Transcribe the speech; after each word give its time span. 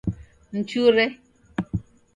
Mchure 0.55 1.05